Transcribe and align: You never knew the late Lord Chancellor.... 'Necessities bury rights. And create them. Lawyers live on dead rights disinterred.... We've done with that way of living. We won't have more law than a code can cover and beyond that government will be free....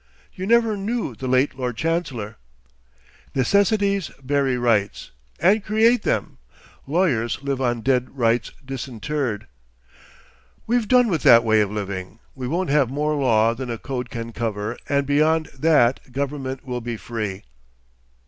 You 0.33 0.47
never 0.47 0.75
knew 0.75 1.13
the 1.13 1.27
late 1.27 1.53
Lord 1.59 1.77
Chancellor.... 1.77 2.37
'Necessities 3.35 4.09
bury 4.23 4.57
rights. 4.57 5.11
And 5.39 5.63
create 5.63 6.01
them. 6.01 6.39
Lawyers 6.87 7.37
live 7.43 7.61
on 7.61 7.81
dead 7.81 8.17
rights 8.17 8.51
disinterred.... 8.65 9.45
We've 10.65 10.87
done 10.87 11.07
with 11.07 11.21
that 11.21 11.43
way 11.43 11.61
of 11.61 11.69
living. 11.69 12.17
We 12.33 12.47
won't 12.47 12.71
have 12.71 12.89
more 12.89 13.13
law 13.13 13.53
than 13.53 13.69
a 13.69 13.77
code 13.77 14.09
can 14.09 14.31
cover 14.33 14.75
and 14.89 15.05
beyond 15.05 15.49
that 15.59 16.11
government 16.11 16.65
will 16.65 16.81
be 16.81 16.97
free.... 16.97 17.43